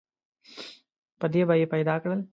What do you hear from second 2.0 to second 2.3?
کړل.